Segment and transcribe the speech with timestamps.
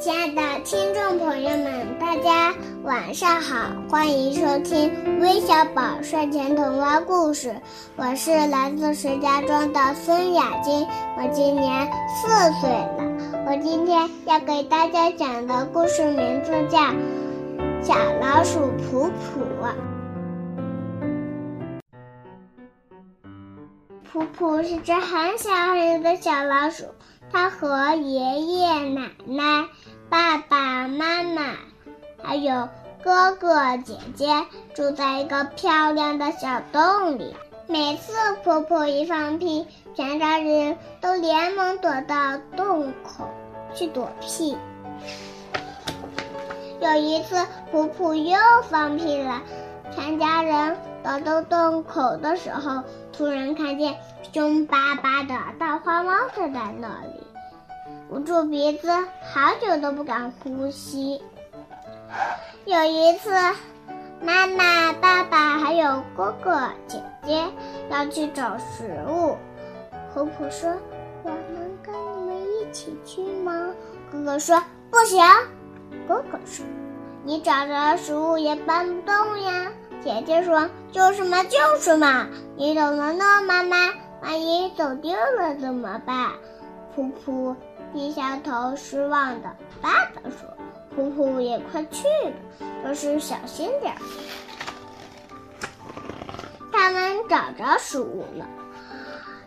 [0.00, 3.56] 亲爱的听众朋友们，大家晚上好，
[3.90, 4.88] 欢迎收听
[5.20, 7.48] 《微小宝睡前童话故事》。
[7.96, 11.84] 我是来自石家庄的孙雅晶，我今年
[12.14, 12.28] 四
[12.60, 12.98] 岁了。
[13.44, 16.78] 我今天要给大家讲的故事名字叫
[17.82, 19.40] 《小老鼠普普》。
[24.10, 26.86] 普普是只很小很小的小老鼠，
[27.30, 29.68] 它和爷爷奶奶。
[30.08, 31.42] 爸爸妈妈
[32.22, 32.70] 还有
[33.04, 37.36] 哥哥姐姐住在一个漂亮的小洞里。
[37.66, 43.28] 每次婆婆一放屁，全家人都连忙躲到洞口
[43.74, 44.56] 去躲屁。
[46.80, 48.38] 有一次，婆婆又
[48.70, 49.42] 放屁了，
[49.94, 52.82] 全家人躲到洞口的时候，
[53.14, 53.96] 突然看见
[54.30, 57.26] 凶巴巴的大花猫站在那里。
[58.10, 58.90] 捂住鼻子，
[59.32, 61.22] 好久都不敢呼吸。
[62.66, 63.30] 有一次，
[64.20, 67.42] 妈妈、爸爸还有哥哥姐姐
[67.88, 69.34] 要去找食物，
[70.12, 70.70] 婆婆说
[71.24, 73.68] ：“我能跟你们一起去吗？”
[74.12, 75.24] 哥哥说：“不行。”
[76.06, 76.66] 哥哥说
[77.24, 83.76] ：“你找着食物也搬不动呀。”姐姐说：“就是嘛，就是嘛，你懂的呢，妈妈。
[84.22, 86.30] 万一走丢了怎么办？”
[86.96, 87.54] 噗噗。
[87.94, 89.48] 低下头，失望的
[89.80, 90.46] 爸爸说
[90.94, 92.32] ：“噗噗也快去了，
[92.84, 93.98] 就是小心点儿。”
[96.70, 98.46] 他们找着食物了，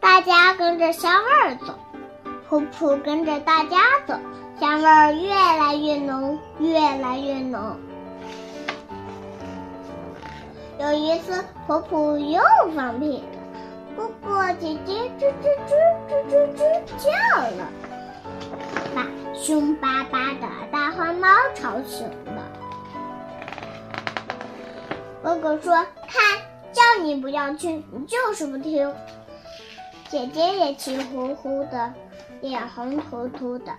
[0.00, 1.78] 大家跟着香味儿走，
[2.50, 4.18] 噗噗跟着大家走，
[4.58, 7.78] 香味儿越来越浓，越来越浓。
[10.84, 12.42] 有一次，婆婆又
[12.76, 13.26] 放屁了，
[13.96, 15.72] 哥哥姐姐吱吱吱
[16.28, 17.72] 吱吱吱叫了。
[18.94, 22.42] 把凶巴巴的大花猫吵醒了。
[25.22, 25.74] 哥哥说
[26.06, 26.38] ：“看，
[26.70, 28.94] 叫你不要去，你就是不听。”
[30.10, 31.94] 姐姐也气呼呼的，
[32.42, 33.72] 脸红突突的。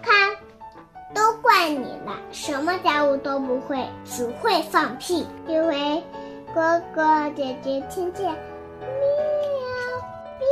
[0.00, 0.30] 看，
[1.14, 5.26] 都怪你了，什么家务都不会，只会放屁。
[5.46, 6.02] 因为，
[6.54, 8.86] 哥哥姐姐听见喵
[10.38, 10.46] 喵。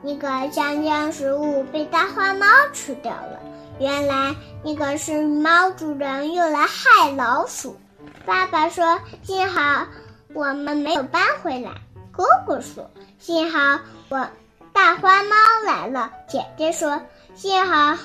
[0.00, 3.38] 那个香蕉食物被大花猫吃掉了。
[3.78, 7.76] 原来那个是猫主人用来害老鼠。
[8.24, 9.86] 爸爸说：“幸好
[10.32, 11.72] 我们没有搬回来。”
[12.10, 14.26] 哥哥说：“幸好我
[14.72, 15.36] 大花猫
[15.66, 17.02] 来了。”姐姐说
[17.36, 17.98] ：“幸好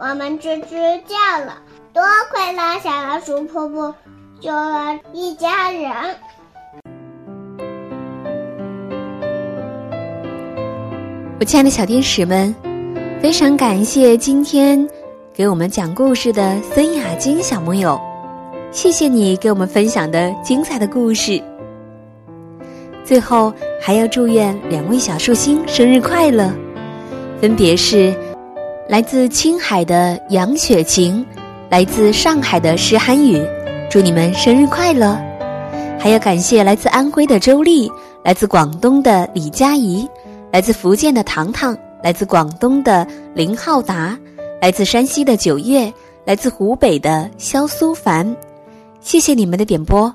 [0.00, 1.60] 我们吱吱叫了。”
[1.92, 3.92] 多亏了小老鼠婆婆
[4.40, 5.90] 救了一家人。
[11.40, 12.54] 我亲爱的小天使们，
[13.20, 14.88] 非常感谢今天
[15.34, 18.00] 给我们讲故事的孙雅晶小朋友，
[18.70, 21.42] 谢谢你给我们分享的精彩的故事。
[23.04, 26.52] 最后还要祝愿两位小寿星生日快乐，
[27.40, 28.14] 分别是
[28.88, 31.26] 来自青海的杨雪晴，
[31.70, 33.42] 来自上海的石涵宇，
[33.90, 35.18] 祝你们生日快乐！
[35.98, 37.90] 还要感谢来自安徽的周丽，
[38.22, 40.06] 来自广东的李佳怡。
[40.52, 44.18] 来自福建的糖糖，来自广东的林浩达，
[44.60, 45.90] 来自山西的九月，
[46.26, 48.36] 来自湖北的肖苏凡，
[49.00, 50.14] 谢谢你们的点播，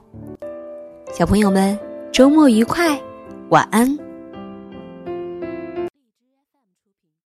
[1.12, 1.78] 小朋友们
[2.12, 3.00] 周末愉快，
[3.50, 4.03] 晚安。